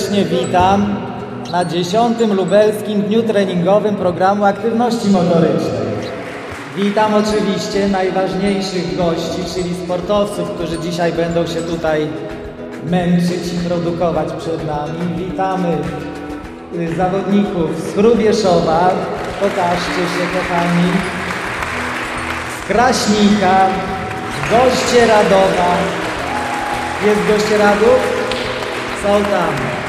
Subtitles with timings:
[0.00, 0.96] serdecznie witam
[1.52, 2.18] na 10.
[2.36, 5.86] Lubelskim Dniu Treningowym Programu Aktywności Motorycznej.
[6.76, 12.06] Witam oczywiście najważniejszych gości, czyli sportowców, którzy dzisiaj będą się tutaj
[12.90, 15.26] męczyć i produkować przed nami.
[15.26, 15.78] Witamy
[16.74, 18.90] y, zawodników z Hrubieszowa,
[19.40, 20.92] pokażcie się kochani,
[22.62, 23.66] z Kraśnika,
[24.50, 25.76] goście Radowa.
[27.06, 27.98] Jest goście Radów?
[29.02, 29.85] Są tam.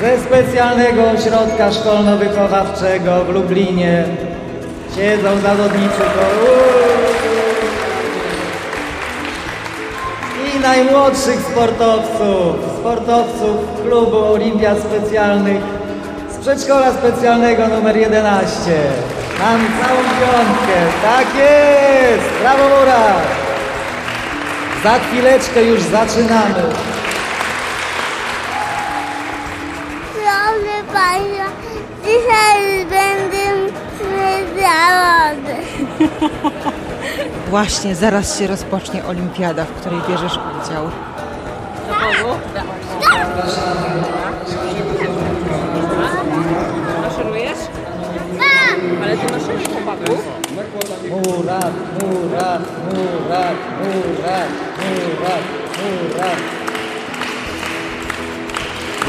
[0.00, 4.04] Ze specjalnego ośrodka szkolno-wychowawczego w Lublinie
[4.96, 5.98] siedzą zawodnicy.
[5.98, 6.26] To...
[10.56, 15.62] I najmłodszych sportowców, sportowców klubu Olimpiad Specjalnych
[16.30, 18.54] z przedszkola specjalnego numer 11.
[19.40, 20.78] Mam całą piątkę.
[21.02, 22.40] Tak jest!
[22.40, 23.22] Brawo Murat!
[24.84, 26.93] Za chwileczkę już zaczynamy.
[32.24, 33.72] Dzisiaj będę
[34.56, 35.56] zawody.
[37.50, 40.90] Właśnie, zaraz się rozpocznie olimpiada, w której bierzesz udział.
[47.02, 47.58] Maszerujesz?
[49.02, 50.26] Ale ty maszerujesz chłopaków?
[51.10, 54.48] Murat, Murat, Murat, Murat,
[54.80, 55.42] Murat,
[55.78, 56.53] Murat.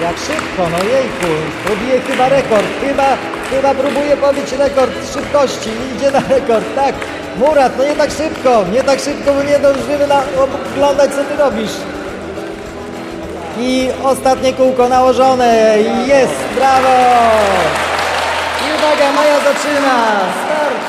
[0.02, 1.32] Jak szybko, no jejku,
[1.66, 3.18] próbuje chyba rekord, chyba,
[3.52, 6.96] chyba próbuje pobić rekord szybkości, idzie na rekord, tak.
[7.38, 10.24] Murat, no nie tak szybko, nie tak szybko, bo nie zdążymy na,
[10.74, 11.72] oglądać co ty robisz.
[13.60, 16.96] I ostatnie kółko nałożone, jest, brawo!
[18.66, 19.96] I uwaga, Maja zaczyna,
[20.46, 20.80] start!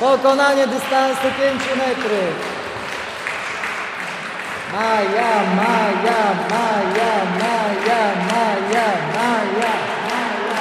[0.00, 2.53] Pokonanie dystansu 5 metrów.
[4.74, 6.20] Maja, Maja,
[6.50, 9.72] Maja, Maja, Maja, Maja,
[10.06, 10.54] Maja.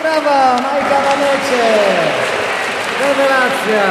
[0.00, 1.64] Brawa, Majka na mecie.
[3.00, 3.84] Rewelacja.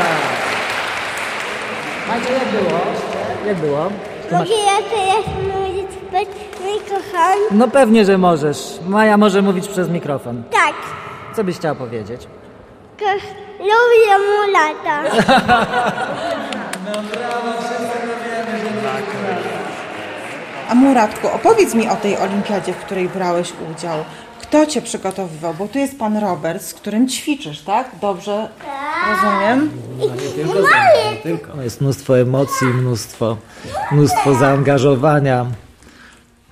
[2.08, 2.80] Majka, jak było?
[3.48, 3.90] Jak było?
[4.32, 6.28] Mogę ja teraz mówić bez
[6.66, 7.38] mikrofon?
[7.52, 8.58] No pewnie, że możesz.
[8.88, 10.44] Maja może mówić przez mikrofon.
[10.52, 10.74] Tak.
[11.36, 12.28] Co byś chciała powiedzieć?
[13.60, 15.04] Lubię mu lata.
[20.74, 24.04] A Muratku, opowiedz mi o tej olimpiadzie, w której brałeś udział.
[24.42, 25.54] Kto cię przygotowywał?
[25.54, 27.92] Bo tu jest pan Robert, z którym ćwiczysz, tak?
[28.02, 28.50] Dobrze
[29.10, 29.72] rozumiem?
[31.24, 33.38] Tylko jest mnóstwo emocji, mnóstwo,
[33.92, 35.46] mnóstwo zaangażowania,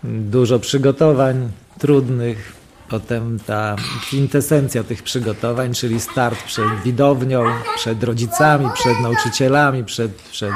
[0.03, 2.53] dużo przygotowań trudnych.
[2.89, 7.43] Potem ta kwintesencja tych przygotowań, czyli start przed widownią,
[7.75, 10.53] przed rodzicami, przed nauczycielami, przed, przed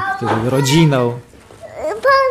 [0.49, 1.19] rodziną.
[1.85, 2.25] Pan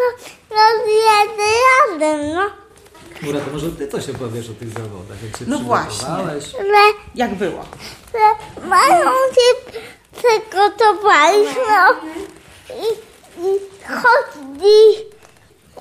[0.00, 1.52] Roberta to rozjedzie
[1.90, 2.50] razem, no.
[3.22, 5.90] Murat, to może ty coś opowiesz o tych zawodach, jak się No właśnie.
[5.98, 6.44] przygotowałeś?
[6.44, 6.58] Że,
[7.14, 7.64] Jak było?
[8.12, 9.72] że mają się
[10.12, 11.94] przygotowali, no.
[12.76, 12.86] I,
[13.46, 14.98] i chodzi,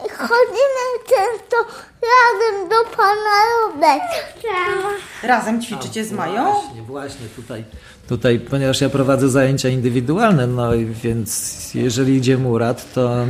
[0.06, 1.58] i chodzimy często
[2.02, 4.90] razem do pana Roberta.
[5.24, 6.44] Razem ćwiczycie z Mają?
[6.54, 7.64] Właśnie, właśnie tutaj,
[8.10, 10.70] tutaj, ponieważ ja prowadzę zajęcia indywidualne, no
[11.04, 13.26] więc jeżeli idzie Murat, to,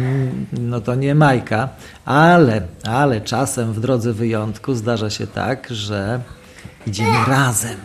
[0.53, 1.69] no to nie Majka,
[2.05, 6.19] ale, ale czasem w drodze wyjątku zdarza się tak, że
[6.87, 7.77] idziemy razem.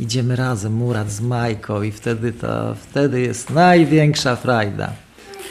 [0.00, 4.92] Idziemy razem, Murat z Majką i wtedy to, wtedy jest największa frajda.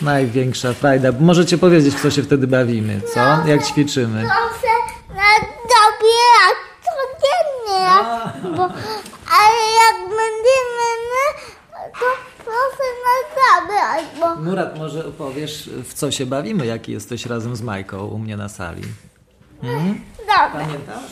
[0.02, 1.12] Największa frajda.
[1.20, 3.20] Możecie powiedzieć, co się wtedy bawimy, co?
[3.48, 4.22] Jak ćwiczymy?
[4.22, 4.74] Proszę
[5.10, 6.66] na dobierać
[7.66, 8.64] codziennie, bo,
[9.32, 11.42] ale jak będziemy my,
[12.00, 12.06] to
[12.38, 17.62] proszę nas zabrać, bo Murat, może opowiesz, w co się bawimy, jak jesteś razem z
[17.62, 18.82] Majką u mnie na sali?
[19.62, 20.02] Hmm?
[20.20, 21.12] dobra, Pamiętasz?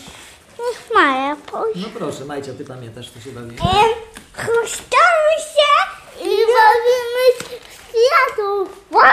[0.60, 1.80] niech Maja pójdzie.
[1.80, 3.54] No proszę, Majcia, ty pamiętasz, co się bawimy?
[3.62, 3.90] Em,
[4.34, 5.74] Chruszczamy się
[6.22, 8.86] i bawimy światów.
[8.92, 9.04] Wow!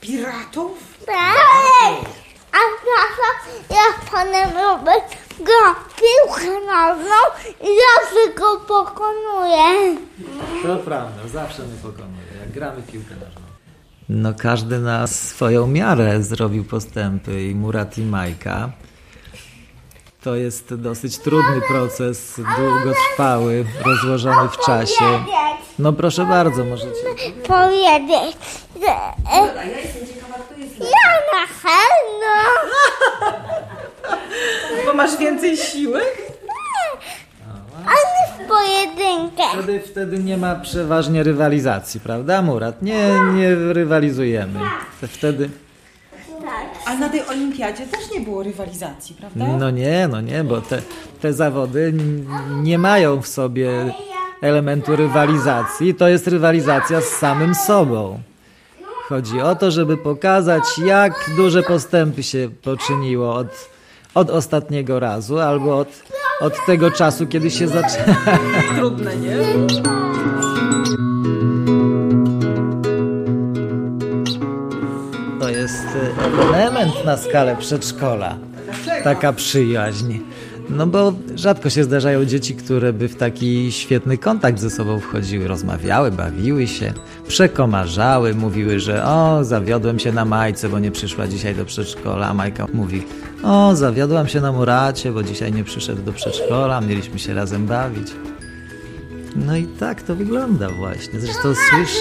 [0.00, 0.78] Piratów?
[1.06, 2.04] Tak!
[2.52, 7.16] A tata, jak panem Robert gra piłkę nożną
[7.60, 9.96] i zawsze go pokonuje.
[10.62, 13.42] To prawda, zawsze mnie pokonuje, jak gramy piłkę nożną.
[14.08, 18.70] No każdy na swoją miarę zrobił postępy i Murat i Majka.
[20.22, 25.24] To jest dosyć trudny proces, długotrwały, rozłożony w czasie.
[25.78, 27.02] No proszę bardzo, możecie.
[27.48, 28.36] powiedzieć,
[28.80, 28.92] że
[29.32, 29.46] e,
[30.80, 32.34] ja na pewno
[34.86, 36.00] Bo masz więcej siły?
[37.86, 39.42] ani w pojedynkę.
[39.52, 42.82] Wtedy, wtedy nie ma przeważnie rywalizacji, prawda Murat?
[42.82, 44.60] Nie, nie rywalizujemy.
[45.02, 45.50] Wtedy,
[46.86, 49.46] A na tej olimpiadzie też nie było rywalizacji, prawda?
[49.58, 50.82] No nie, no nie, bo te,
[51.20, 51.94] te zawody
[52.62, 53.94] nie mają w sobie
[54.42, 55.94] elementu rywalizacji.
[55.94, 58.20] To jest rywalizacja z samym sobą.
[59.08, 63.71] Chodzi o to, żeby pokazać, jak duże postępy się poczyniło od,
[64.14, 65.88] od ostatniego razu albo od,
[66.40, 68.16] od tego czasu, kiedy się zaczęło.
[68.76, 69.36] Trudne, nie?
[75.40, 75.84] To jest
[76.52, 78.36] y, element na skalę przedszkola.
[79.04, 80.18] Taka przyjaźń.
[80.70, 85.48] No bo rzadko się zdarzają dzieci, które by w taki świetny kontakt ze sobą wchodziły,
[85.48, 86.92] rozmawiały, bawiły się,
[87.28, 92.34] przekomarzały, mówiły, że o, zawiodłem się na Majce, bo nie przyszła dzisiaj do przedszkola, a
[92.34, 93.02] Majka mówi,
[93.42, 98.08] o, zawiodłam się na Muracie, bo dzisiaj nie przyszedł do przedszkola, mieliśmy się razem bawić.
[99.36, 101.20] No i tak to wygląda właśnie.
[101.20, 101.96] Zresztą słysz,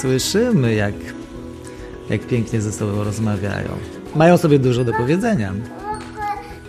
[0.00, 0.94] słyszymy, jak,
[2.10, 3.68] jak pięknie ze sobą rozmawiają.
[4.14, 5.52] Mają sobie dużo do powiedzenia.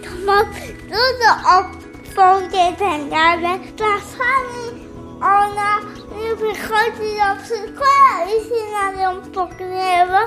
[0.04, 0.46] To mam
[0.90, 4.88] dużo opowiedzenia, ale czasami
[5.22, 5.80] ona
[6.18, 10.20] nie wychodzi do przedszkola i się na nią pogniewa,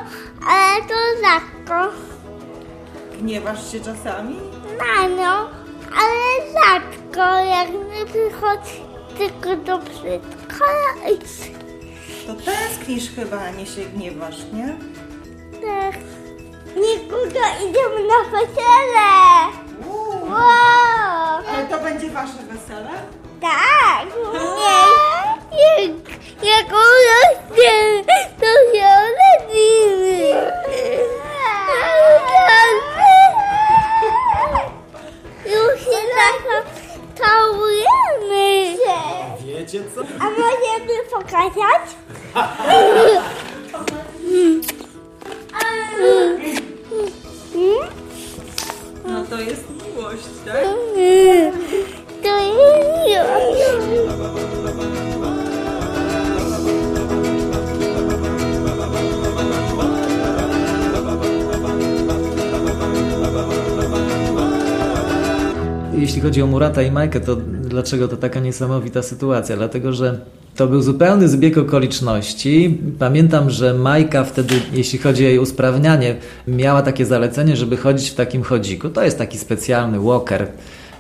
[0.47, 2.10] ale to rzadko
[3.21, 4.37] Gniewasz się czasami?
[5.19, 5.31] nią,
[5.97, 8.81] ale rzadko jak nie przychodzi
[9.19, 11.19] tylko do przedszkola i
[12.27, 14.77] To tęsknisz chyba, a nie się gniewasz, nie?
[15.53, 15.95] tak.
[16.77, 19.11] Nikuto, idziemy na wesele!
[20.31, 21.43] Wow!
[21.55, 22.91] Ale to będzie wasze wesele?
[23.41, 24.07] Tak!
[24.33, 24.81] Nie!
[25.83, 25.93] Jak,
[26.43, 28.05] jak urośnie,
[28.41, 30.35] to się urodzimy!
[35.53, 36.01] Już się
[37.15, 38.77] całujemy!
[39.47, 40.01] Wiecie co?
[40.01, 41.97] A możemy pokazać?
[49.07, 50.65] No to jest miłość, tak?
[52.23, 52.67] To jest
[53.07, 55.00] miłość.
[66.21, 69.57] Jeśli chodzi o Murata i Majkę, to dlaczego to taka niesamowita sytuacja?
[69.57, 70.21] Dlatego, że
[70.57, 72.79] to był zupełny zbieg okoliczności.
[72.99, 76.17] Pamiętam, że Majka wtedy, jeśli chodzi o jej usprawnianie,
[76.49, 78.89] miała takie zalecenie, żeby chodzić w takim chodziku.
[78.89, 80.47] To jest taki specjalny walker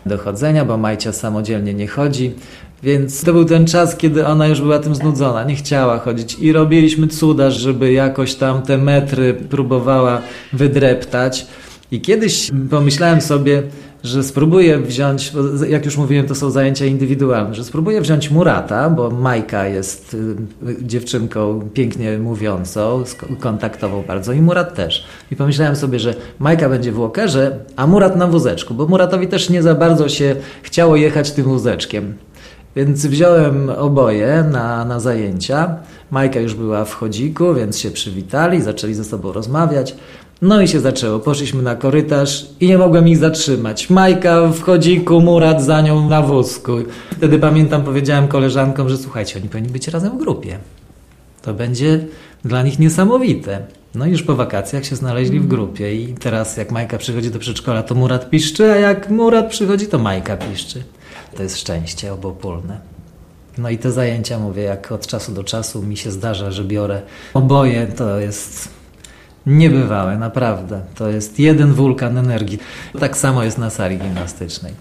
[0.06, 2.32] do chodzenia, bo Majcia samodzielnie nie chodzi.
[2.82, 6.52] Więc to był ten czas, kiedy ona już była tym znudzona, nie chciała chodzić i
[6.52, 10.22] robiliśmy cuda, żeby jakoś tam te metry próbowała
[10.52, 11.46] wydreptać.
[11.92, 13.62] I kiedyś pomyślałem sobie,
[14.04, 15.32] że spróbuję wziąć,
[15.68, 20.36] jak już mówiłem, to są zajęcia indywidualne, że spróbuję wziąć Murata, bo Majka jest y,
[20.82, 23.04] dziewczynką pięknie mówiącą,
[23.40, 25.04] kontaktową bardzo i Murat też.
[25.30, 29.50] I pomyślałem sobie, że Majka będzie w walkerze, a Murat na wózeczku, bo Muratowi też
[29.50, 32.14] nie za bardzo się chciało jechać tym wózeczkiem.
[32.76, 35.76] Więc wziąłem oboje na, na zajęcia.
[36.10, 39.94] Majka już była w chodziku, więc się przywitali, zaczęli ze sobą rozmawiać.
[40.42, 41.18] No i się zaczęło.
[41.18, 43.90] Poszliśmy na korytarz i nie mogłem ich zatrzymać.
[43.90, 46.72] Majka w chodziku, Murat za nią na wózku.
[47.16, 50.58] Wtedy pamiętam, powiedziałem koleżankom, że słuchajcie, oni powinni być razem w grupie.
[51.42, 52.06] To będzie
[52.44, 53.66] dla nich niesamowite.
[53.94, 57.38] No i już po wakacjach się znaleźli w grupie i teraz jak Majka przychodzi do
[57.38, 60.82] przedszkola, to Murat piszczy, a jak Murat przychodzi, to Majka piszczy.
[61.36, 62.80] To jest szczęście obopólne.
[63.58, 67.02] No i te zajęcia, mówię, jak od czasu do czasu mi się zdarza, że biorę
[67.34, 68.79] oboje, to jest
[69.46, 70.80] niebywałe, naprawdę.
[70.94, 72.58] To jest jeden wulkan energii.
[73.00, 74.74] Tak samo jest na sali gimnastycznej.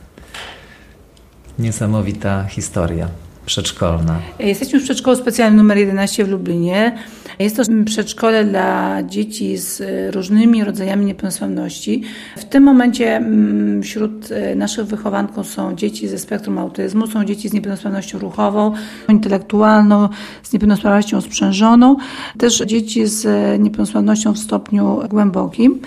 [1.60, 3.08] Niesamowita historia
[3.50, 4.20] przedszkolna.
[4.40, 6.98] Jesteśmy w przedszkolu specjalnym numer 11 w Lublinie.
[7.40, 12.04] Jest to przedszkole dla dzieci z e, różnymi rodzajami niepełnosprawności.
[12.38, 17.50] W tym momencie mm, wśród e, naszych wychowanków są dzieci ze spektrum autyzmu, są dzieci
[17.50, 18.74] z niepełnosprawnością ruchową,
[19.10, 20.10] intelektualną,
[20.44, 21.96] z niepełnosprawnością sprzężoną,
[22.38, 25.80] też dzieci z e, niepełnosprawnością w stopniu głębokim.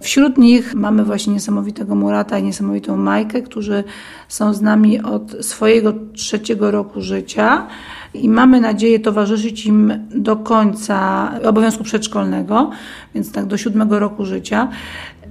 [0.00, 3.84] Wśród nich mamy właśnie niesamowitego Murata i niesamowitą Majkę, którzy
[4.28, 7.66] są z nami od swojego trzeciego roku życia
[8.14, 12.70] i mamy nadzieję towarzyszyć im do końca obowiązku przedszkolnego,
[13.14, 14.68] więc tak do siódmego roku życia.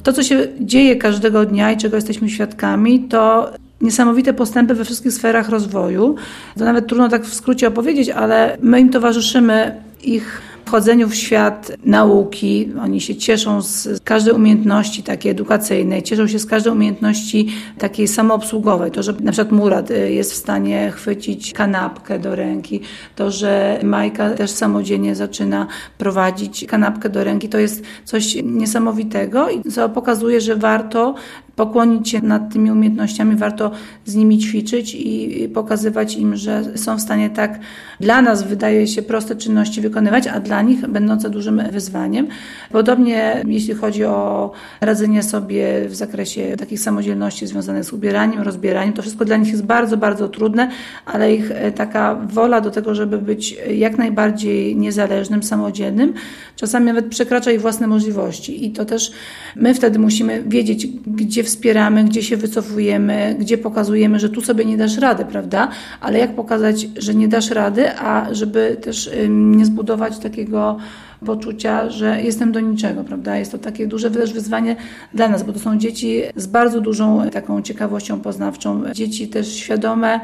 [0.03, 3.51] To, co się dzieje każdego dnia i czego jesteśmy świadkami, to
[3.81, 6.15] niesamowite postępy we wszystkich sferach rozwoju.
[6.57, 11.71] To nawet trudno tak w skrócie opowiedzieć, ale my im towarzyszymy ich wchodzeniu w świat
[11.85, 12.69] nauki.
[12.81, 18.91] Oni się cieszą z każdej umiejętności takiej edukacyjnej, cieszą się z każdej umiejętności takiej samoobsługowej.
[18.91, 22.81] To, że na przykład Murat y, jest w stanie chwycić kanapkę do ręki,
[23.15, 25.67] to, że Majka też samodzielnie zaczyna
[25.97, 31.15] prowadzić kanapkę do ręki, to jest coś niesamowitego i co pokazuje, że warto
[31.55, 33.71] pokłonić się nad tymi umiejętnościami, warto
[34.05, 37.59] z nimi ćwiczyć i pokazywać im, że są w stanie tak
[37.99, 42.27] dla nas wydaje się proste czynności wykonywać, a dla nich będące dużym wyzwaniem.
[42.71, 49.01] Podobnie jeśli chodzi o radzenie sobie w zakresie takich samodzielności związanych z ubieraniem, rozbieraniem, to
[49.01, 50.69] wszystko dla nich jest bardzo, bardzo trudne,
[51.05, 56.13] ale ich e, taka wola do tego, żeby być jak najbardziej niezależnym, samodzielnym,
[56.55, 59.11] czasami nawet przekracza ich własne możliwości i to też
[59.55, 64.77] my wtedy musimy wiedzieć, gdzie wspieramy, gdzie się wycofujemy, gdzie pokazujemy, że tu sobie nie
[64.77, 65.67] dasz rady, prawda?
[66.01, 70.77] Ale jak pokazać, że nie dasz rady, a żeby też nie zbudować takiego
[71.25, 73.37] poczucia, że jestem do niczego, prawda?
[73.37, 74.75] Jest to takie duże też wyzwanie
[75.13, 80.19] dla nas, bo to są dzieci z bardzo dużą taką ciekawością poznawczą, dzieci też świadome,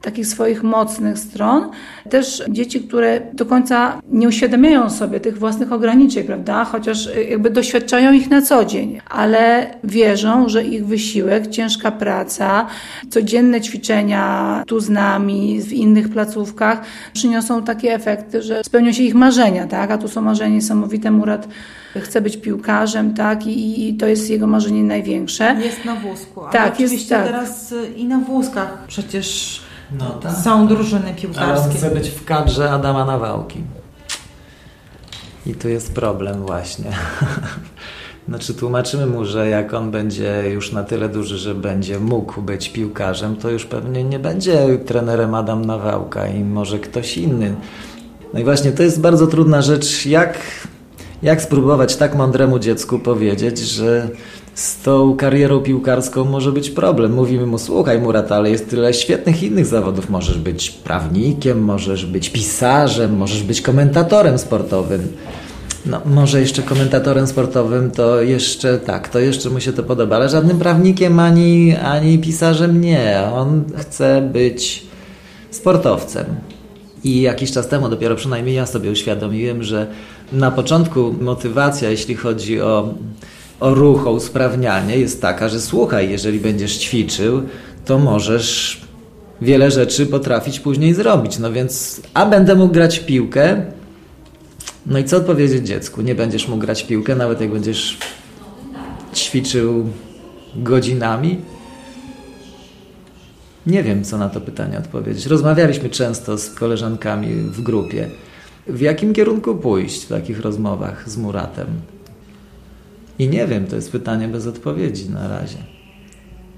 [0.00, 1.70] takich swoich mocnych stron.
[2.10, 6.64] Też dzieci, które do końca nie uświadamiają sobie tych własnych ograniczeń, prawda?
[6.64, 12.66] Chociaż y, jakby doświadczają ich na co dzień, ale wierzą, że ich wysiłek, ciężka praca,
[13.10, 19.14] codzienne ćwiczenia tu z nami, w innych placówkach przyniosą takie efekty, że spełnią się ich
[19.14, 19.90] marzenia, tak?
[19.90, 21.10] A tu są marzenia niesamowite.
[21.10, 21.48] Murat
[21.96, 23.46] chce być piłkarzem, tak?
[23.46, 25.56] I, I, to jest jego marzenie największe.
[25.64, 26.40] Jest na wózku.
[26.52, 27.26] Tak, oczywiście jest tak.
[27.26, 29.60] teraz y, i na wózkach przecież
[29.98, 30.32] No tak.
[30.36, 31.74] są drużyny Ale on piłkarskie.
[31.78, 33.62] chce być w kadrze Adama Nawałki.
[35.46, 36.92] I tu jest problem właśnie.
[38.28, 42.68] Znaczy tłumaczymy mu, że jak on będzie już na tyle duży, że będzie mógł być
[42.68, 47.54] piłkarzem, to już pewnie nie będzie trenerem Adam Nawałka i może ktoś inny.
[48.34, 50.38] No i właśnie to jest bardzo trudna rzecz, jak,
[51.22, 54.08] jak spróbować tak mądremu dziecku powiedzieć, że
[54.54, 57.12] z tą karierą piłkarską może być problem.
[57.12, 60.10] Mówimy mu, słuchaj Murat, ale jest tyle świetnych innych zawodów.
[60.10, 65.08] Możesz być prawnikiem, możesz być pisarzem, możesz być komentatorem sportowym.
[65.86, 70.28] No, może jeszcze komentatorem sportowym to jeszcze tak, to jeszcze mu się to podoba, ale
[70.28, 73.22] żadnym prawnikiem ani, ani pisarzem nie.
[73.34, 74.86] On chce być
[75.50, 76.24] sportowcem.
[77.04, 79.86] I jakiś czas temu, dopiero przynajmniej ja sobie uświadomiłem, że
[80.32, 82.94] na początku motywacja, jeśli chodzi o,
[83.60, 87.42] o ruch, o usprawnianie, jest taka, że słuchaj, jeżeli będziesz ćwiczył,
[87.84, 88.80] to możesz
[89.42, 91.38] wiele rzeczy potrafić później zrobić.
[91.38, 93.62] No więc, a będę mógł grać piłkę.
[94.86, 96.02] No i co odpowiedzieć dziecku?
[96.02, 97.98] Nie będziesz mógł grać piłkę, nawet jak będziesz
[99.14, 99.86] ćwiczył
[100.56, 101.38] godzinami?
[103.66, 105.26] Nie wiem, co na to pytanie odpowiedzieć.
[105.26, 108.10] Rozmawialiśmy często z koleżankami w grupie.
[108.66, 111.66] W jakim kierunku pójść w takich rozmowach z Muratem?
[113.20, 115.56] I nie wiem, to jest pytanie bez odpowiedzi na razie.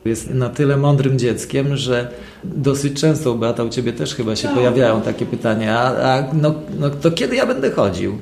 [0.04, 2.08] Jest na tyle mądrym dzieckiem, że
[2.44, 6.90] dosyć często Beata u Ciebie też chyba się pojawiają takie pytania, a, a no, no
[6.90, 8.18] to kiedy ja będę chodził?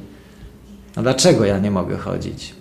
[0.97, 2.55] A dlaczego ja nie mogę chodzić?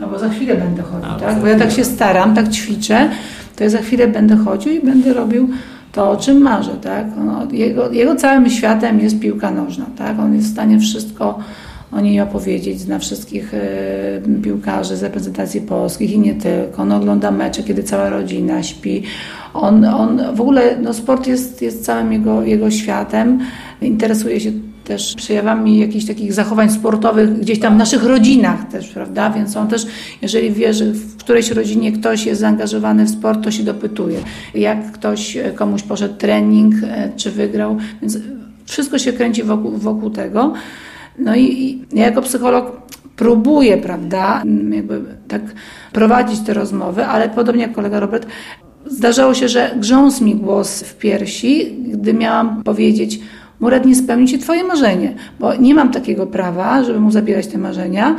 [0.00, 1.40] No bo za chwilę będę chodził, A, tak?
[1.40, 3.10] Bo ja tak się staram, tak ćwiczę,
[3.56, 5.48] to ja za chwilę będę chodził i będę robił
[5.92, 7.06] to, o czym marzę, tak?
[7.16, 10.18] No, jego, jego całym światem jest piłka nożna, tak?
[10.18, 11.38] On jest w stanie wszystko
[11.94, 16.82] o niej opowiedzieć, zna wszystkich e, piłkarzy z reprezentacji polskich i nie tylko.
[16.82, 19.02] On ogląda mecze, kiedy cała rodzina śpi.
[19.54, 23.40] On, on w ogóle, no sport jest, jest całym jego, jego światem.
[23.80, 24.52] Interesuje się
[24.84, 29.30] też przejawami jakichś takich zachowań sportowych gdzieś tam w naszych rodzinach też, prawda?
[29.30, 29.86] Więc on też,
[30.22, 34.18] jeżeli wie, że w którejś rodzinie ktoś jest zaangażowany w sport, to się dopytuje.
[34.54, 37.76] Jak ktoś e, komuś poszedł trening, e, czy wygrał.
[38.00, 38.18] Więc
[38.64, 40.52] wszystko się kręci wokół, wokół tego.
[41.18, 42.82] No i, ja jako psycholog
[43.16, 45.42] próbuję, prawda, m, jakby tak
[45.92, 48.26] prowadzić te rozmowy, ale podobnie jak kolega Robert,
[48.86, 53.20] zdarzało się, że grząsł mi głos w piersi, gdy miałam powiedzieć,
[53.60, 57.58] Murat, nie spełni się Twoje marzenie, bo nie mam takiego prawa, żeby mu zabierać te
[57.58, 58.16] marzenia.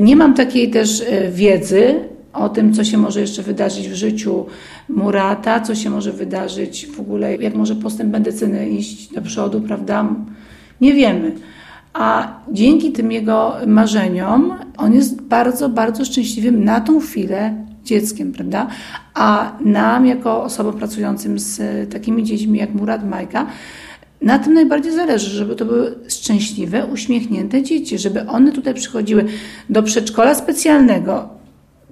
[0.00, 1.94] Nie mam takiej też e, wiedzy
[2.32, 4.46] o tym, co się może jeszcze wydarzyć w życiu
[4.88, 10.06] Murata, co się może wydarzyć w ogóle, jak może postęp medycyny iść do przodu, prawda?
[10.80, 11.32] Nie wiemy.
[11.92, 18.66] A dzięki tym jego marzeniom on jest bardzo, bardzo szczęśliwym na tą chwilę dzieckiem, prawda?
[19.14, 21.60] A nam, jako osobom pracującym z
[21.92, 23.46] takimi dziećmi jak Murat Majka,
[24.20, 29.24] na tym najbardziej zależy, żeby to były szczęśliwe, uśmiechnięte dzieci, żeby one tutaj przychodziły
[29.70, 31.28] do przedszkola specjalnego,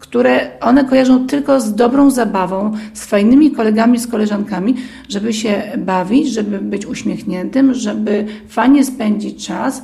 [0.00, 4.74] które one kojarzą tylko z dobrą zabawą, z fajnymi kolegami, z koleżankami,
[5.08, 9.82] żeby się bawić, żeby być uśmiechniętym, żeby fajnie spędzić czas.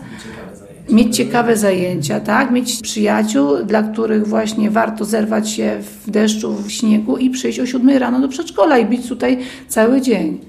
[0.90, 2.50] mieć ciekawe zajęcia, tak?
[2.50, 7.66] Mieć przyjaciół, dla których właśnie warto zerwać się w deszczu, w śniegu i przyjść o
[7.66, 10.40] 7 rano do przedszkola i być tutaj cały dzień.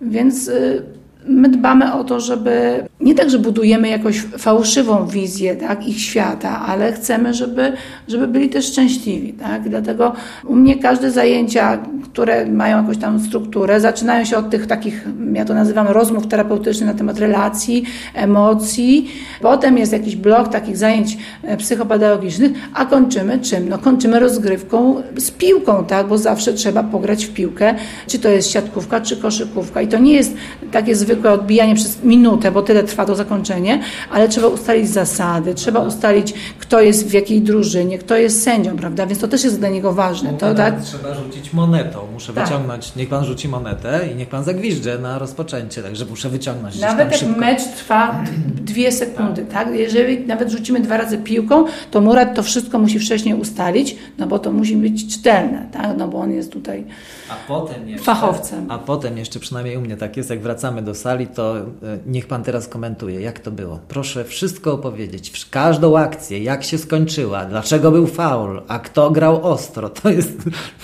[0.00, 0.82] Więc y,
[1.26, 6.60] my dbamy o to, żeby nie tak, że budujemy jakąś fałszywą wizję tak, ich świata,
[6.66, 7.72] ale chcemy, żeby,
[8.08, 9.32] żeby byli też szczęśliwi.
[9.32, 9.68] Tak?
[9.68, 10.12] Dlatego
[10.46, 15.44] u mnie każde zajęcia, które mają jakąś tam strukturę, zaczynają się od tych takich, ja
[15.44, 19.10] to nazywam rozmów terapeutycznych na temat relacji, emocji.
[19.40, 23.68] Potem jest jakiś blok takich zajęć e, psychopedagogicznych, a kończymy czym?
[23.68, 26.06] No kończymy rozgrywką z piłką, tak?
[26.06, 27.74] bo zawsze trzeba pograć w piłkę,
[28.06, 29.82] czy to jest siatkówka, czy koszykówka.
[29.82, 30.34] I to nie jest
[30.72, 35.80] takie zwykłe odbijanie przez minutę, bo tyle trwa to zakończenie, ale trzeba ustalić zasady, trzeba
[35.80, 39.06] ustalić, kto jest w jakiej drużynie, kto jest sędzią, prawda?
[39.06, 40.32] Więc to też jest dla niego ważne.
[40.32, 40.80] To, tak?
[40.82, 41.98] Trzeba rzucić monetą.
[42.12, 42.44] Muszę Tak.
[42.44, 42.96] wyciągnąć.
[42.96, 47.20] Niech pan rzuci monetę i niech pan zagwizdże na rozpoczęcie, także muszę wyciągnąć Nawet jak
[47.20, 47.40] szybko.
[47.40, 49.68] mecz trwa dwie sekundy, tak?
[49.74, 54.38] Jeżeli nawet rzucimy dwa razy piłką, to Murat to wszystko musi wcześniej ustalić, no bo
[54.38, 55.90] to musi być czytelne, tak?
[55.98, 56.84] No bo on jest tutaj
[57.30, 58.66] A potem jeszcze, Fachowcem.
[58.70, 61.62] A potem jeszcze, przynajmniej u mnie tak jest, jak wracamy do sali, to e,
[62.06, 63.78] niech pan teraz komentuje, jak to było.
[63.88, 69.88] Proszę wszystko opowiedzieć, każdą akcję, jak się skończyła, dlaczego był faul, a kto grał ostro.
[69.88, 70.38] To jest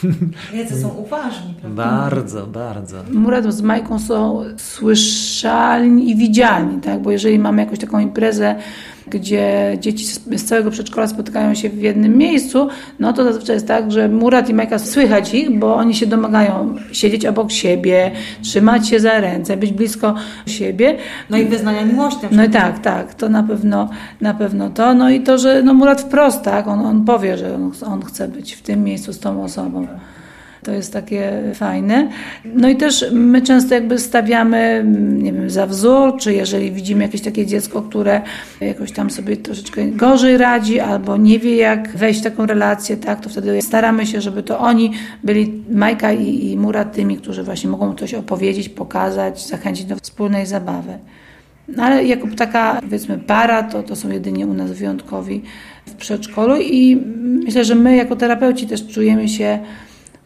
[0.58, 1.84] Jacy są uważni, prawda?
[1.84, 2.96] bardzo, bardzo.
[3.12, 7.02] Murat z Majką są słyszalni i widzialni, tak?
[7.02, 8.56] bo jeżeli mamy jakąś taką imprezę,
[9.10, 13.92] gdzie dzieci z całego przedszkola spotykają się w jednym miejscu, no to zazwyczaj jest tak,
[13.92, 18.10] że Murat i Majka słychać ich, bo oni się domagają siedzieć obok siebie,
[18.42, 20.14] trzymać się za ręce, być blisko
[20.46, 20.96] siebie.
[21.30, 22.20] No i wyznania miłości.
[22.30, 24.94] No i tak, tak, to na pewno, na pewno to.
[24.94, 28.28] No i to, że no Murat wprost, tak, on, on powie, że on, on chce
[28.28, 29.86] być w tym miejscu z tą osobą.
[30.68, 32.08] To jest takie fajne.
[32.44, 37.20] No i też my często jakby stawiamy, nie wiem, za wzór, czy jeżeli widzimy jakieś
[37.20, 38.22] takie dziecko, które
[38.60, 43.20] jakoś tam sobie troszeczkę gorzej radzi, albo nie wie jak wejść w taką relację, tak,
[43.20, 44.92] to wtedy staramy się, żeby to oni
[45.24, 50.46] byli, Majka i, i Murat, tymi, którzy właśnie mogą coś opowiedzieć, pokazać, zachęcić do wspólnej
[50.46, 50.98] zabawy.
[51.68, 55.42] No ale jako taka, powiedzmy, para, to, to są jedynie u nas wyjątkowi
[55.86, 56.96] w przedszkolu i
[57.44, 59.58] myślę, że my jako terapeuci też czujemy się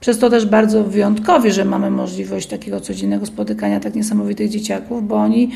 [0.02, 5.14] przez to też bardzo wyjątkowi, że mamy możliwość takiego codziennego spotykania tak niesamowitych dzieciaków, bo
[5.14, 5.50] oni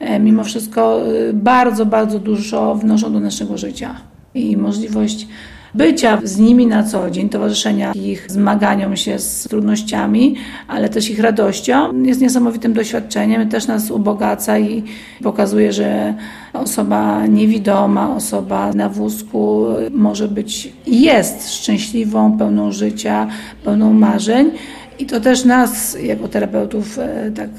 [0.00, 3.94] e, mimo wszystko e, bardzo, bardzo dużo wnoszą do naszego życia.
[4.34, 5.28] I możliwość
[5.74, 10.34] bycia z nimi na co dzień, towarzyszenia ich zmaganiom się z trudnościami,
[10.68, 12.02] ale też ich radością.
[12.02, 14.82] Jest niesamowitym doświadczeniem, też nas ubogaca i
[15.22, 16.14] pokazuje, że
[16.52, 23.26] osoba niewidoma, osoba na wózku może być i jest szczęśliwą, pełną życia,
[23.64, 24.50] pełną marzeń.
[24.98, 27.50] I to też nas jako terapeutów e, tak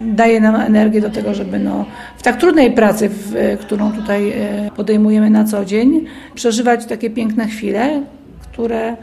[0.00, 1.84] daje nam energię do tego, żeby no,
[2.18, 7.46] w tak trudnej pracy, w, którą tutaj e, podejmujemy na co dzień, przeżywać takie piękne
[7.46, 8.02] chwile,
[8.40, 8.96] które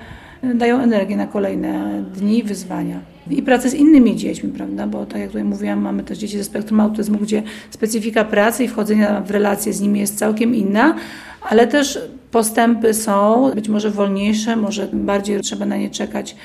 [0.56, 3.00] dają energię na kolejne dni, wyzwania.
[3.30, 4.88] I pracę z innymi dziećmi, prawda?
[4.88, 8.68] Bo tak jak tutaj mówiłam, mamy też dzieci ze spektrum autyzmu, gdzie specyfika pracy i
[8.68, 10.96] wchodzenia w relacje z nimi jest całkiem inna,
[11.42, 12.00] ale też
[12.32, 16.36] postępy są być może wolniejsze, może bardziej trzeba na nie czekać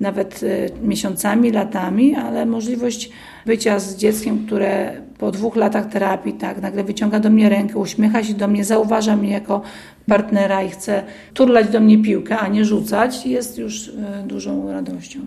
[0.00, 3.10] nawet y, miesiącami, latami, ale możliwość
[3.46, 8.24] bycia z dzieckiem, które po dwóch latach terapii tak nagle wyciąga do mnie rękę, uśmiecha
[8.24, 9.62] się do mnie, zauważa mnie jako
[10.06, 11.02] partnera i chce
[11.34, 13.94] turlać do mnie piłkę, a nie rzucać, jest już y,
[14.26, 15.20] dużą radością.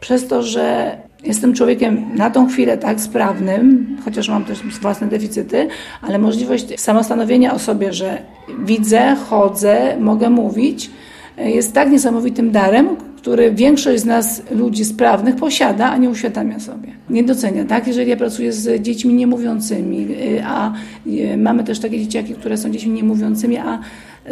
[0.00, 5.68] Przez to, że jestem człowiekiem na tą chwilę tak sprawnym, chociaż mam też własne deficyty,
[6.02, 8.22] ale możliwość samostanowienia o sobie, że
[8.64, 10.90] widzę, chodzę, mogę mówić,
[11.38, 16.88] jest tak niesamowitym darem, który większość z nas, ludzi sprawnych, posiada, a nie uświadamia sobie.
[17.10, 17.86] Nie docenia, tak?
[17.86, 20.72] Jeżeli ja pracuję z dziećmi niemówiącymi, y, a
[21.06, 23.78] y, mamy też takie dzieciaki, które są dziećmi niemówiącymi, a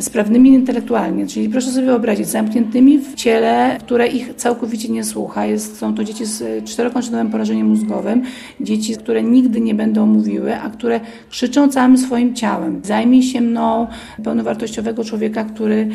[0.01, 5.46] sprawnymi intelektualnie, czyli proszę sobie wyobrazić, zamkniętymi w ciele, które ich całkowicie nie słucha.
[5.46, 8.22] Jest, są to dzieci z czterokończynowym porażeniem mózgowym,
[8.61, 12.81] dzieci, które nigdy nie będą mówiły, a które krzyczą całym swoim ciałem.
[12.85, 13.87] Zajmij się mną,
[14.24, 15.88] pełnowartościowego człowieka, który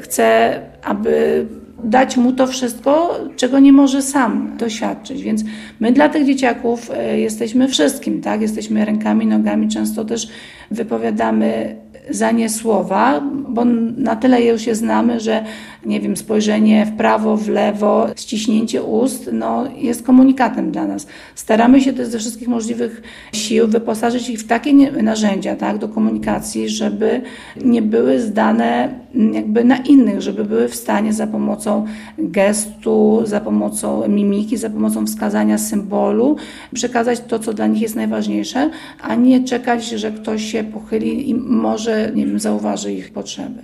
[0.00, 1.46] chce, aby
[1.84, 5.22] dać mu to wszystko, czego nie może sam doświadczyć.
[5.22, 5.44] Więc
[5.80, 8.40] my dla tych dzieciaków e, jesteśmy wszystkim, tak?
[8.40, 10.28] Jesteśmy rękami, nogami, często też
[10.70, 11.76] wypowiadamy
[12.10, 13.64] za nie słowa, bo
[13.96, 15.44] na tyle już się znamy, że
[15.86, 21.06] nie wiem, spojrzenie w prawo, w lewo, ściśnięcie ust, no, jest komunikatem dla nas.
[21.34, 26.68] Staramy się też ze wszystkich możliwych sił wyposażyć ich w takie narzędzia tak, do komunikacji,
[26.68, 27.22] żeby
[27.64, 31.86] nie były zdane mm, jakby na innych, żeby były w stanie za pomocą
[32.18, 36.36] gestu, za pomocą mimiki, za pomocą wskazania symbolu
[36.74, 41.34] przekazać to, co dla nich jest najważniejsze, a nie czekać, że ktoś się pochyli i
[41.34, 43.62] może, nie wiem, zauważy ich potrzeby.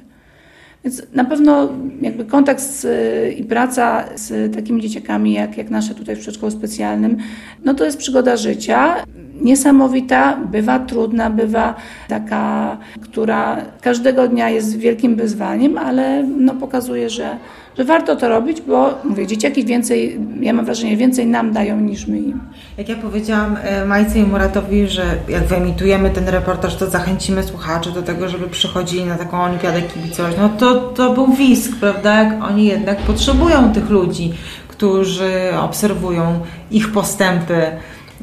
[0.85, 1.69] Więc na pewno
[2.01, 2.87] jakby kontakt z,
[3.39, 7.17] i praca z takimi dzieciakami jak, jak nasze tutaj w przedszkolu specjalnym,
[7.65, 8.95] no to jest przygoda życia.
[9.41, 11.75] Niesamowita, bywa trudna, bywa
[12.09, 17.37] taka, która każdego dnia jest wielkim wyzwaniem, ale no pokazuje, że,
[17.79, 22.07] że warto to robić, bo mówię, dzieciaki więcej, ja mam wrażenie, więcej nam dają niż
[22.07, 22.41] my im.
[22.79, 27.93] Jak ja powiedziałam e, Majce i Muratowi, że jak wyemitujemy ten reportaż, to zachęcimy słuchaczy
[27.93, 32.23] do tego, żeby przychodzili na taką olimpiadę kibicować, no to, to był wisk, prawda?
[32.23, 34.33] Jak oni jednak potrzebują tych ludzi,
[34.69, 37.63] którzy obserwują ich postępy,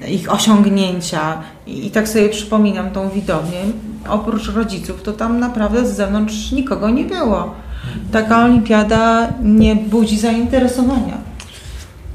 [0.08, 1.42] ich osiągnięcia.
[1.68, 3.60] I, I tak sobie przypominam tą widownię.
[4.10, 7.65] Oprócz rodziców, to tam naprawdę z zewnątrz nikogo nie było.
[8.12, 11.18] Taka olimpiada nie budzi zainteresowania.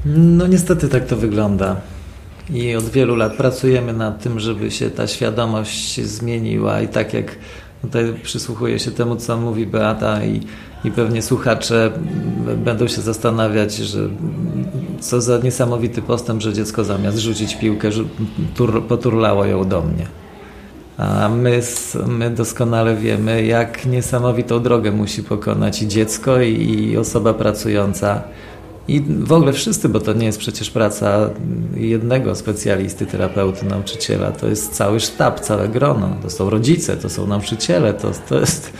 [0.05, 1.75] No niestety tak to wygląda.
[2.49, 7.35] I od wielu lat pracujemy nad tym, żeby się ta świadomość zmieniła i tak jak
[7.81, 10.41] tutaj przysłuchuję się temu, co mówi Beata i,
[10.83, 11.91] i pewnie słuchacze
[12.57, 13.99] będą się zastanawiać, że
[14.99, 17.89] co za niesamowity postęp, że dziecko zamiast rzucić piłkę,
[18.55, 20.20] tur, poturlało ją do mnie.
[21.01, 21.61] A my,
[22.07, 28.21] my doskonale wiemy, jak niesamowitą drogę musi pokonać i dziecko, i osoba pracująca.
[28.87, 31.29] I w ogóle wszyscy, bo to nie jest przecież praca
[31.75, 34.31] jednego specjalisty, terapeuty, nauczyciela.
[34.31, 36.09] To jest cały sztab, całe grono.
[36.21, 38.73] To są rodzice, to są nauczyciele, to, to, jest,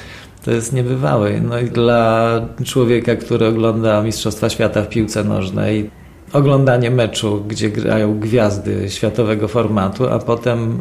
[0.46, 1.42] to jest niebywałe.
[1.42, 2.32] No i dla
[2.66, 5.90] człowieka, który ogląda Mistrzostwa Świata w piłce nożnej,
[6.34, 10.80] oglądanie meczu, gdzie grają gwiazdy światowego formatu, a potem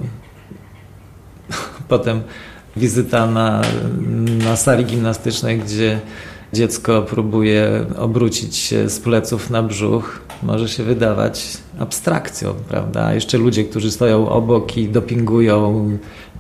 [1.91, 2.23] Potem
[2.77, 3.63] wizyta na,
[4.45, 6.01] na sali gimnastycznej, gdzie
[6.53, 13.05] dziecko próbuje obrócić się z pleców na brzuch, może się wydawać abstrakcją, prawda?
[13.05, 15.89] A jeszcze ludzie, którzy stoją obok i dopingują,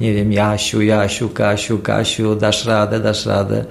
[0.00, 3.64] nie wiem, Jasiu, Jasiu, Kasiu, Kasiu, dasz radę, dasz radę,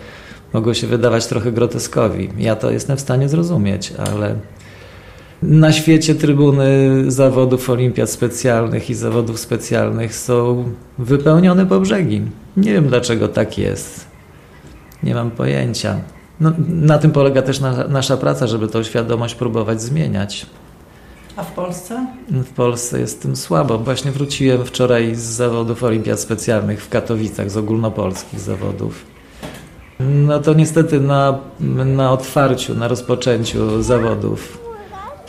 [0.53, 2.29] mogą się wydawać trochę groteskowi.
[2.37, 4.35] Ja to jestem w stanie zrozumieć, ale
[5.43, 10.63] na świecie trybuny zawodów olimpiad specjalnych i zawodów specjalnych są
[10.97, 12.21] wypełnione po brzegi.
[12.57, 14.07] Nie wiem dlaczego tak jest.
[15.03, 15.95] Nie mam pojęcia.
[16.39, 20.45] No, na tym polega też na, nasza praca, żeby tą świadomość próbować zmieniać.
[21.35, 22.07] A w Polsce?
[22.29, 23.77] W Polsce jest tym słabo.
[23.77, 29.05] Właśnie wróciłem wczoraj z zawodów olimpiad specjalnych w Katowicach, z ogólnopolskich zawodów.
[29.99, 31.39] No to niestety na,
[31.85, 34.68] na otwarciu, na rozpoczęciu zawodów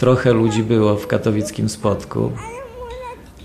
[0.01, 2.33] trochę ludzi było w katowickim spotku,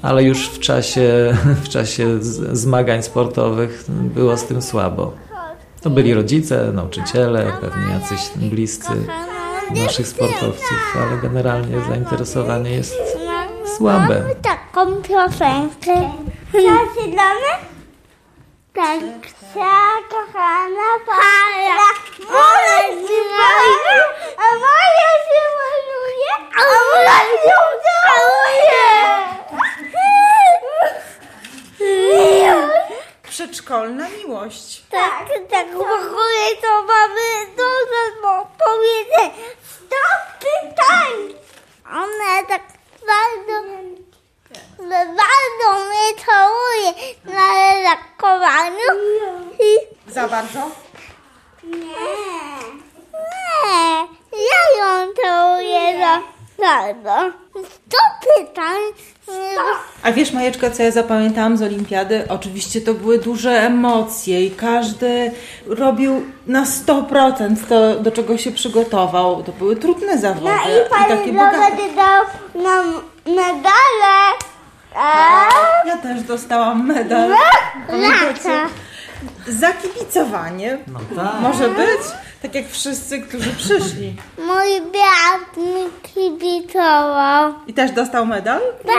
[0.01, 1.33] ale już w czasie,
[1.65, 2.17] w czasie
[2.51, 5.13] zmagań sportowych było z tym słabo.
[5.81, 8.93] To byli rodzice, nauczyciele, pewnie jacyś bliscy
[9.75, 12.95] naszych sportowców, ale generalnie zainteresowanie jest
[13.77, 14.23] słabe.
[14.41, 16.09] Taką piosenkę.
[16.51, 17.74] Zaczynamy?
[18.75, 19.71] Tak, chcę,
[20.09, 21.77] kochana para.
[22.29, 23.97] Moja się maluje,
[24.37, 26.63] a moja się maluje, a
[26.95, 28.85] moja się całuje.
[33.29, 34.83] Przedszkolna miłość.
[34.91, 39.29] Tak, tak, w ogóle to mamy dużo powiedzeń.
[39.63, 41.33] Stop pytań!
[41.91, 42.61] One tak
[43.07, 43.55] bardzo,
[45.05, 49.01] bardzo mnie całuje na redakowaniu.
[49.59, 50.59] I Za bardzo?
[51.63, 51.79] nie,
[53.13, 56.21] nie, ja ją całuję za
[56.63, 57.31] bardzo.
[57.51, 58.81] Stop pytań.
[60.03, 62.25] A wiesz, Majeczka, co ja zapamiętałam z olimpiady?
[62.29, 65.31] Oczywiście to były duże emocje i każdy
[65.67, 69.43] robił na 100% to, do czego się przygotował.
[69.43, 71.95] To były trudne zawody No i i takie bogate.
[71.95, 72.25] Dał
[72.63, 74.37] nam medale.
[74.95, 75.47] A?
[75.87, 77.31] Ja też dostałam medal.
[77.87, 78.59] Pamiętacie?
[79.47, 80.77] Za kibicowanie.
[80.87, 81.41] No tak.
[81.41, 82.01] Może być?
[82.41, 84.15] Tak jak wszyscy, którzy przyszli.
[84.37, 87.53] Mój brat mi kibicował.
[87.67, 88.61] I też dostał medal?
[88.85, 88.95] Tak.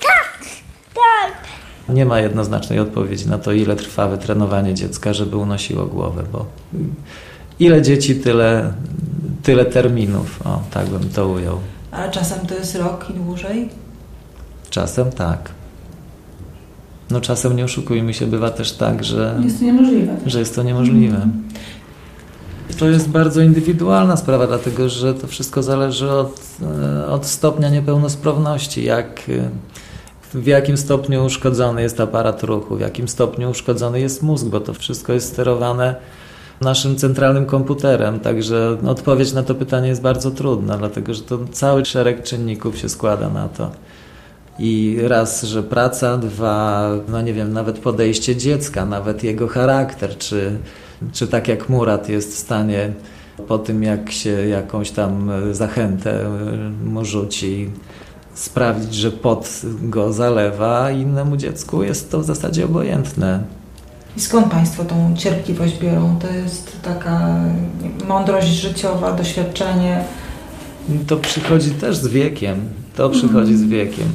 [0.00, 0.38] Tak.
[0.94, 1.32] Tak.
[1.88, 6.46] Nie ma jednoznacznej odpowiedzi na to, ile trwa wytrenowanie dziecka, żeby unosiło głowę, bo
[7.58, 8.72] ile dzieci, tyle,
[9.42, 10.46] tyle terminów.
[10.46, 11.60] O, tak bym to ujął.
[11.96, 13.68] A czasem to jest rok i dłużej?
[14.70, 15.50] Czasem tak.
[17.10, 20.16] no czasem nie oszukujmy się, bywa też tak, że Jest to niemożliwe.
[20.26, 21.26] że jest to niemożliwe.
[22.78, 28.84] To jest bardzo indywidualna sprawa, dlatego że to wszystko zależy od, e, od stopnia niepełnosprawności,
[28.84, 29.50] jak, e,
[30.34, 34.74] w jakim stopniu uszkodzony jest aparat ruchu, w jakim stopniu uszkodzony jest mózg, bo to
[34.74, 35.94] wszystko jest sterowane
[36.60, 41.84] naszym centralnym komputerem, także odpowiedź na to pytanie jest bardzo trudna, dlatego że to cały
[41.84, 43.70] szereg czynników się składa na to.
[44.58, 50.58] I raz, że praca, dwa, no nie wiem, nawet podejście dziecka, nawet jego charakter, czy,
[51.12, 52.92] czy tak jak Murat jest w stanie
[53.48, 56.30] po tym, jak się jakąś tam zachętę
[56.84, 57.70] mu rzuci,
[58.34, 63.55] sprawić, że pot go zalewa, innemu dziecku jest to w zasadzie obojętne.
[64.16, 66.18] I skąd Państwo tą cierpliwość biorą?
[66.20, 67.40] To jest taka
[68.08, 70.04] mądrość życiowa, doświadczenie.
[71.06, 72.68] To przychodzi też z wiekiem.
[72.96, 74.06] To przychodzi z wiekiem.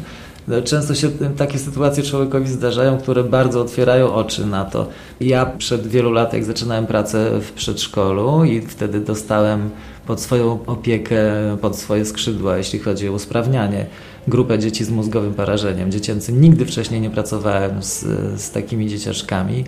[0.63, 4.87] Często się takie sytuacje człowiekowi zdarzają, które bardzo otwierają oczy na to.
[5.19, 9.69] Ja przed wielu lat, jak zaczynałem pracę w przedszkolu i wtedy dostałem
[10.07, 11.21] pod swoją opiekę,
[11.61, 13.85] pod swoje skrzydła, jeśli chodzi o usprawnianie,
[14.27, 16.41] grupę dzieci z mózgowym porażeniem dziecięcym.
[16.41, 17.99] Nigdy wcześniej nie pracowałem z,
[18.41, 19.65] z takimi dzieciaczkami.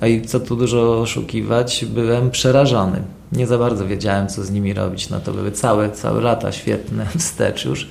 [0.00, 3.02] A i co tu dużo oszukiwać, byłem przerażony.
[3.32, 5.10] Nie za bardzo wiedziałem, co z nimi robić.
[5.10, 7.88] No to były całe, całe lata świetne wstecz już.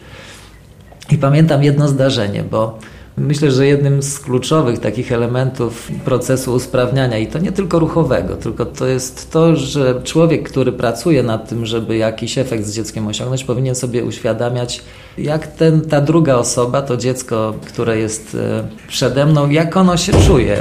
[1.11, 2.79] I pamiętam jedno zdarzenie, bo
[3.19, 8.65] myślę, że jednym z kluczowych takich elementów procesu usprawniania, i to nie tylko ruchowego, tylko
[8.65, 13.43] to jest to, że człowiek, który pracuje nad tym, żeby jakiś efekt z dzieckiem osiągnąć,
[13.43, 14.81] powinien sobie uświadamiać,
[15.17, 20.13] jak ten, ta druga osoba, to dziecko, które jest e, przede mną, jak ono się
[20.27, 20.57] czuje.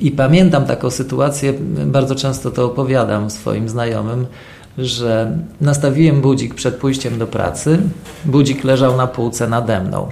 [0.00, 1.54] I pamiętam taką sytuację,
[1.86, 4.26] bardzo często to opowiadam swoim znajomym,
[4.78, 7.78] że nastawiłem budzik przed pójściem do pracy.
[8.24, 10.08] Budzik leżał na półce nade mną.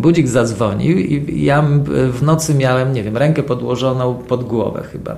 [0.00, 1.64] Budzik zadzwonił i ja
[2.12, 5.16] w nocy miałem, nie wiem, rękę podłożoną pod głowę chyba.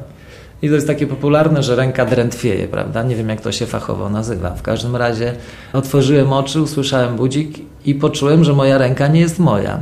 [0.62, 3.02] I to jest takie popularne, że ręka drętwieje, prawda?
[3.02, 4.50] Nie wiem, jak to się fachowo nazywa.
[4.50, 5.32] W każdym razie
[5.72, 9.80] otworzyłem oczy, usłyszałem budzik i poczułem, że moja ręka nie jest moja.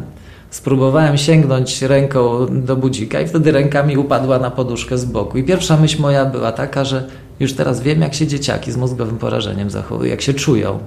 [0.51, 5.39] Spróbowałem sięgnąć ręką do budzika i wtedy ręka mi upadła na poduszkę z boku.
[5.39, 7.09] I pierwsza myśl moja była taka, że
[7.41, 10.79] już teraz wiem, jak się dzieciaki z mózgowym porażeniem zachowują, jak się czują.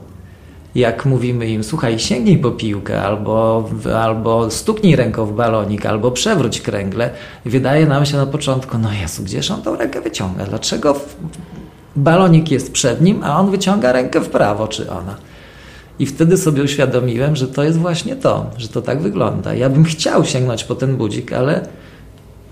[0.75, 6.61] Jak mówimy im, słuchaj, sięgnij po piłkę, albo, albo stuknij ręką w balonik, albo przewróć
[6.61, 7.09] kręgle.
[7.45, 10.45] Wydaje nam się na początku, no Jezu, gdzież on tą rękę wyciąga?
[10.45, 10.95] Dlaczego
[11.95, 15.15] balonik jest przed nim, a on wyciąga rękę w prawo, czy ona?
[15.99, 19.53] I wtedy sobie uświadomiłem, że to jest właśnie to, że to tak wygląda.
[19.53, 21.67] Ja bym chciał sięgnąć po ten budzik, ale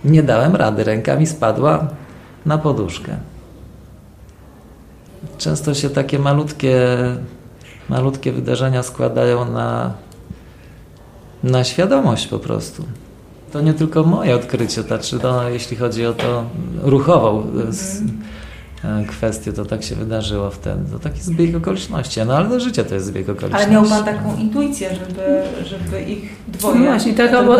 [0.05, 0.83] nie dałem rady.
[0.83, 1.87] Ręka mi spadła
[2.45, 3.17] na poduszkę.
[5.37, 6.87] Często się takie malutkie,
[7.89, 9.93] malutkie wydarzenia składają na,
[11.43, 12.83] na świadomość po prostu.
[13.51, 16.43] To nie tylko moje odkrycie, znaczy to, jeśli chodzi o to
[16.81, 17.43] ruchową
[18.83, 19.05] mm.
[19.05, 20.91] kwestię, to tak się wydarzyło wtedy.
[20.91, 22.21] To taki zbieg okoliczności.
[22.27, 23.65] No ale do życia to jest zbieg okoliczności.
[23.65, 26.79] Ale miał Pan taką intuicję, żeby, żeby ich dwoje...
[26.79, 27.57] No właśnie, taka, bo,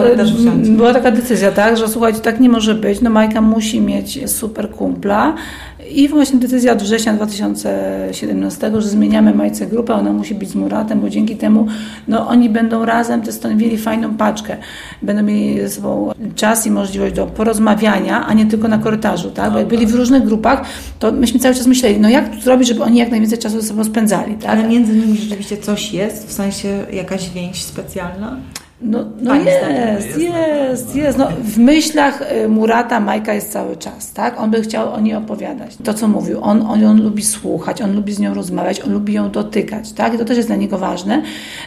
[0.77, 3.01] była taka decyzja, tak, że słuchajcie, tak nie może być.
[3.01, 5.35] No Majka musi mieć super kumpla
[5.95, 10.99] i właśnie decyzja od września 2017, że zmieniamy Majce grupę, ona musi być z Muratem,
[10.99, 11.67] bo dzięki temu
[12.07, 14.57] no, oni będą razem to stanowili fajną paczkę.
[15.01, 19.51] Będą mieli ze sobą czas i możliwość do porozmawiania, a nie tylko na korytarzu, tak?
[19.53, 20.65] Bo jak byli w różnych grupach,
[20.99, 23.67] to myśmy cały czas myśleli, no jak to zrobić, żeby oni jak najwięcej czasu ze
[23.67, 24.49] sobą spędzali, tak?
[24.49, 28.37] Ale między nimi rzeczywiście coś jest, w sensie jakaś więź specjalna?
[28.81, 31.17] No, no jest, jest, jest.
[31.17, 34.39] No, w myślach y, Murata Majka jest cały czas, tak?
[34.39, 35.77] On by chciał o niej opowiadać.
[35.83, 39.13] To, co mówił, on, on ją lubi słuchać, on lubi z nią rozmawiać, on lubi
[39.13, 40.13] ją dotykać, tak?
[40.13, 41.21] I to też jest dla niego ważne.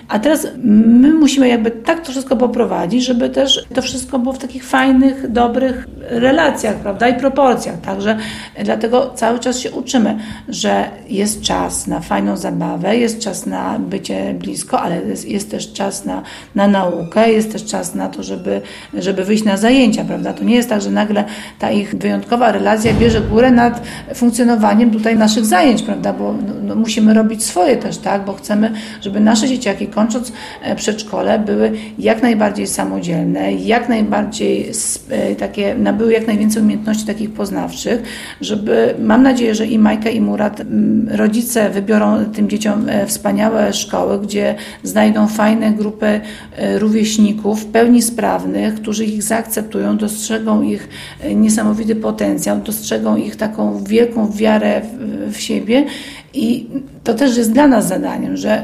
[0.09, 4.39] A teraz my musimy jakby tak to wszystko poprowadzić, żeby też to wszystko było w
[4.39, 7.09] takich fajnych, dobrych relacjach, prawda?
[7.09, 7.81] I proporcjach.
[7.81, 8.19] Także
[8.65, 14.35] dlatego cały czas się uczymy, że jest czas na fajną zabawę, jest czas na bycie
[14.39, 16.23] blisko, ale jest, jest też czas na,
[16.55, 18.61] na naukę naukę, jest też czas na to, żeby,
[18.95, 20.33] żeby wyjść na zajęcia, prawda?
[20.33, 21.25] To nie jest tak, że nagle
[21.59, 23.83] ta ich wyjątkowa relacja bierze górę nad
[24.15, 26.13] funkcjonowaniem tutaj naszych zajęć, prawda?
[26.13, 28.25] Bo no, no, musimy robić swoje też, tak?
[28.25, 34.71] Bo chcemy, żeby nasze dzieciaki kończąc e, przedszkole były jak najbardziej samodzielne, jak najbardziej
[35.11, 38.03] e, takie, nabyły jak najwięcej umiejętności takich poznawczych,
[38.41, 40.63] żeby, mam nadzieję, że i Majka i Murat,
[41.09, 46.21] rodzice wybiorą tym dzieciom e, wspaniałe szkoły, gdzie znajdą fajne grupy
[46.79, 50.89] rówieśników, rówieśników, w pełni sprawnych, którzy ich zaakceptują, dostrzegą ich
[51.21, 55.87] e, niesamowity potencjał, dostrzegą ich taką wielką wiarę w, w siebie
[56.35, 56.67] I
[57.05, 58.63] to też jest dla nas zadaniem, że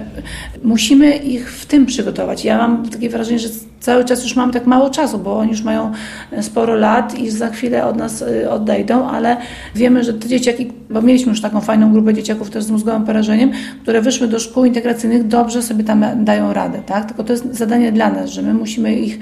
[0.63, 2.45] musimy ich w tym przygotować.
[2.45, 3.49] Ja mam takie wrażenie, że
[3.81, 5.93] cały czas już mamy tak mało czasu, bo oni już mają
[6.41, 9.37] sporo lat i za chwilę od nas y, odejdą, ale
[9.75, 13.51] wiemy, że te dzieciaki, bo mieliśmy już taką fajną grupę dzieciaków też z mózgowym porażeniem,
[13.83, 17.07] które wyszły do szkół integracyjnych, dobrze sobie tam dają radę, tak?
[17.07, 19.19] Tylko to jest zadanie dla nas, że my musimy ich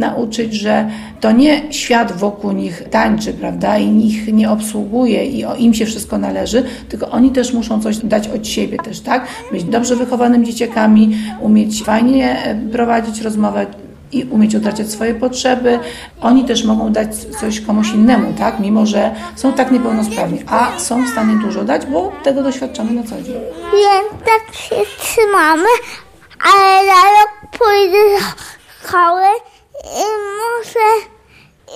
[0.00, 5.54] nauczyć, że to nie świat wokół nich tańczy, prawda, i ich nie obsługuje i o-
[5.54, 9.26] im się wszystko należy, tylko oni też muszą coś dać od siebie też, tak?
[9.52, 13.66] Być dobrze wychowanymi dzieciakami, umieć fajnie e, prowadzić rozmowę,
[14.12, 15.78] i umieć odradzać swoje potrzeby.
[16.20, 18.60] Oni też mogą dać coś komuś innemu, tak?
[18.60, 23.02] Mimo, że są tak niepełnosprawni, a są w stanie dużo dać, bo tego doświadczamy na
[23.02, 23.34] co dzień.
[23.72, 25.68] Więc tak się trzymamy,
[26.54, 28.26] ale za rok pójdę do
[28.88, 29.22] szkoły
[29.84, 30.04] i
[30.40, 30.86] może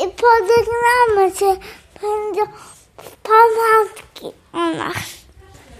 [0.04, 1.60] i pożegnamy się.
[2.02, 2.52] Będą
[3.22, 4.96] pamiątki u nas.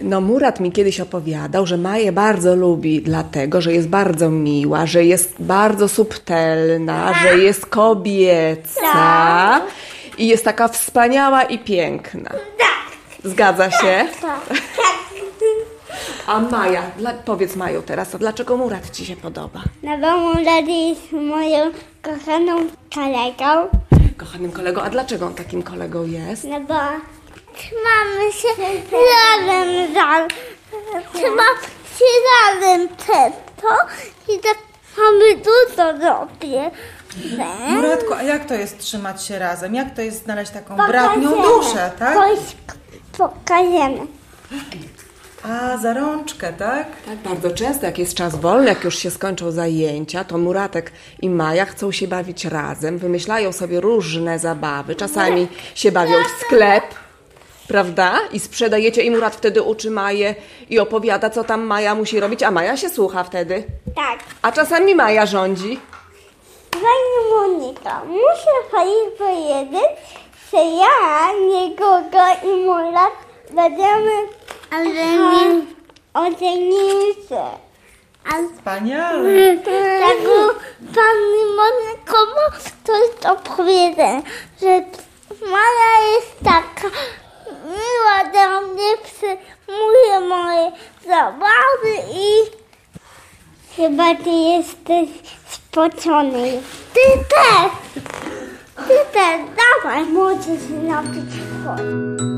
[0.01, 5.05] No, Murat mi kiedyś opowiadał, że Maję bardzo lubi, dlatego że jest bardzo miła, że
[5.05, 9.61] jest bardzo subtelna, że jest kobieca
[10.17, 12.31] i jest taka wspaniała i piękna.
[13.23, 14.07] Zgadza się?
[16.27, 19.61] A Maja, dla, powiedz Maju teraz, a dlaczego Murat ci się podoba?
[19.83, 22.55] Na domu Lady jest moją kochaną
[22.95, 23.69] kolegą,
[24.17, 26.43] Kochanym kolego, a dlaczego on takim kolegą jest?
[26.43, 26.73] no bo
[27.55, 28.47] trzymamy się
[28.91, 30.27] razem, razem.
[31.13, 31.61] Trzymamy
[31.97, 33.67] się razem przez to
[34.33, 34.57] i tak
[34.97, 36.71] mamy dużo robię.
[37.69, 39.75] Muratku, a jak to jest trzymać się razem?
[39.75, 42.13] Jak to jest znaleźć taką bratnią duszę, tak?
[42.15, 42.39] Coś
[43.17, 44.07] pokażemy.
[45.49, 46.87] A, za rączkę, tak?
[47.05, 51.29] Tak, bardzo często, jak jest czas wolny, jak już się skończą zajęcia, to Muratek i
[51.29, 54.95] Maja chcą się bawić razem, wymyślają sobie różne zabawy.
[54.95, 56.83] Czasami się bawią w sklep,
[57.67, 58.19] prawda?
[58.31, 60.35] I sprzedajecie i Murat wtedy uczy Maję
[60.69, 63.63] i opowiada, co tam Maja musi robić, a Maja się słucha wtedy.
[63.95, 64.19] Tak.
[64.41, 65.79] A czasami Maja rządzi.
[66.71, 69.89] Pani Monika, muszę pani powiedzieć,
[70.51, 73.13] że ja, Niegoga i Murat
[73.51, 74.11] będziemy
[74.71, 75.61] ale nie
[76.13, 77.35] ocenicy.
[78.55, 79.57] Wspaniale.
[79.57, 80.17] Tak,
[80.95, 84.21] pani Moniko, ma coś opowiedzenia,
[84.61, 84.81] że
[85.41, 86.87] Maja jest taka
[87.65, 90.71] miła do mnie, przyjmuje moje
[91.05, 92.27] zabawy i
[93.75, 95.09] chyba ty jesteś
[95.49, 96.61] spocony.
[96.93, 97.71] Ty też!
[98.87, 99.41] Ty też,
[99.83, 102.34] dawaj, możesz się napić wody.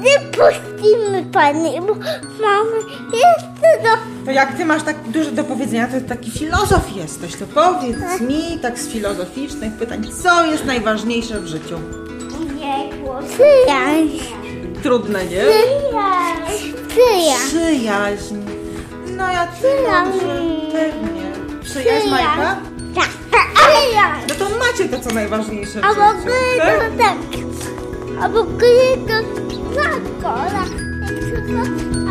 [0.00, 1.94] Nie puścimy pani, bo
[2.40, 2.76] mamy
[3.12, 3.88] jeszcze do...
[4.24, 8.58] To jak ty masz tak dużo do powiedzenia, to taki filozof jesteś, to powiedz mi
[8.62, 11.78] tak z filozoficznych pytań, co jest najważniejsze w życiu?
[13.28, 14.18] Przyjaźń.
[14.82, 15.40] Trudne, nie?
[15.40, 16.74] Przyjaźń.
[16.88, 17.46] Przyjaźń.
[17.48, 18.36] Przyjaźń.
[19.16, 20.20] No ja Przyjaźń.
[20.20, 21.22] że pewnie.
[21.64, 22.56] Przyjaźń, Majka?
[22.94, 23.08] Tak.
[23.54, 24.26] Przyjaźń.
[24.28, 26.02] No to macie to, co najważniejsze w A w życiu.
[26.18, 26.78] ogóle tak?
[26.78, 27.47] to tak.
[28.20, 29.14] A w ogóle to
[29.74, 32.07] rzadko, ale, ale to